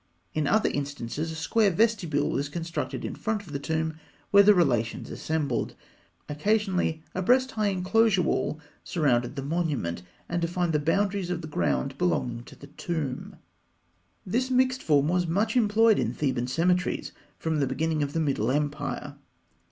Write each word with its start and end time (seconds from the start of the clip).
In 0.33 0.47
other 0.47 0.69
instances 0.71 1.31
a 1.31 1.35
square 1.35 1.69
vestibule 1.69 2.31
was 2.31 2.49
constructed 2.49 3.05
in 3.05 3.13
front 3.13 3.43
of 3.43 3.53
the 3.53 3.59
tomb 3.59 3.99
where 4.31 4.41
the 4.41 4.55
relations 4.55 5.11
assembled 5.11 5.73
(fig. 6.27 6.37
146). 6.37 6.63
Occasionally 6.73 7.03
a 7.13 7.21
breast 7.21 7.51
high 7.51 7.67
enclosure 7.67 8.23
wall 8.23 8.59
surrounded 8.83 9.35
the 9.35 9.43
monument, 9.43 10.01
and 10.27 10.41
defined 10.41 10.73
the 10.73 10.79
boundaries 10.79 11.29
of 11.29 11.41
the 11.43 11.47
ground 11.47 11.99
belonging 11.99 12.43
to 12.45 12.55
the 12.55 12.65
tomb. 12.65 13.35
This 14.25 14.49
mixed 14.49 14.81
form 14.81 15.07
was 15.07 15.27
much 15.27 15.55
employed 15.55 15.99
in 15.99 16.15
Theban 16.15 16.47
cemeteries 16.47 17.11
from 17.37 17.59
the 17.59 17.67
beginning 17.67 18.01
of 18.01 18.13
the 18.13 18.19
Middle 18.19 18.49
Empire. 18.49 19.17